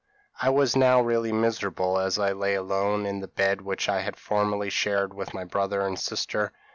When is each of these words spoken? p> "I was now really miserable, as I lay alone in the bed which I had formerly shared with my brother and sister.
p> 0.41 0.47
"I 0.47 0.49
was 0.49 0.75
now 0.75 0.99
really 0.99 1.31
miserable, 1.31 1.99
as 1.99 2.17
I 2.17 2.31
lay 2.31 2.55
alone 2.55 3.05
in 3.05 3.19
the 3.19 3.27
bed 3.27 3.61
which 3.61 3.87
I 3.87 4.01
had 4.01 4.15
formerly 4.17 4.71
shared 4.71 5.13
with 5.13 5.35
my 5.35 5.43
brother 5.43 5.85
and 5.85 5.99
sister. 5.99 6.51